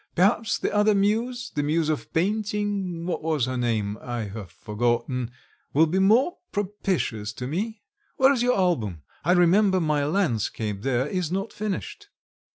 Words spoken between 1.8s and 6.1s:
of painting what was her name? I have forgotten... will be